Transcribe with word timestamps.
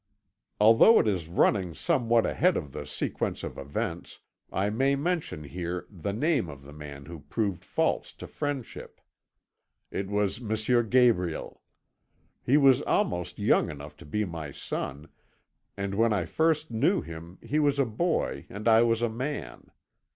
"Although 0.59 0.99
it 0.99 1.07
is 1.07 1.27
running 1.27 1.75
somewhat 1.75 2.25
ahead 2.25 2.57
of 2.57 2.71
the 2.71 2.87
sequence 2.87 3.43
of 3.43 3.59
events, 3.59 4.19
I 4.51 4.71
may 4.71 4.95
mention 4.95 5.43
here 5.43 5.85
the 5.91 6.11
name 6.11 6.49
of 6.49 6.63
the 6.63 6.73
man 6.73 7.05
who 7.05 7.19
proved 7.19 7.63
false 7.63 8.11
to 8.13 8.25
friendship. 8.25 8.99
It 9.91 10.07
was 10.09 10.41
M. 10.41 10.89
Gabriel. 10.89 11.61
He 12.41 12.57
was 12.57 12.81
almost 12.81 13.37
young 13.37 13.69
enough 13.69 13.95
to 13.97 14.05
be 14.07 14.25
my 14.25 14.49
son, 14.51 15.07
and 15.77 15.93
when 15.93 16.13
I 16.13 16.25
first 16.25 16.71
knew 16.71 17.01
him 17.01 17.37
he 17.43 17.59
was 17.59 17.77
a 17.77 17.85
boy 17.85 18.47
and 18.49 18.67
I 18.67 18.81
was 18.81 19.03
a 19.03 19.07
man. 19.09 19.67